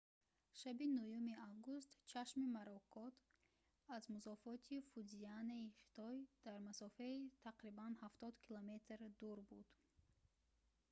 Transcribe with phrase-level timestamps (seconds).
[0.59, 3.13] шаби 9 август чашми моракот
[3.95, 9.67] аз музофоти фудзияни хитой дар масофаи тақрибан ҳафтод километр дур буд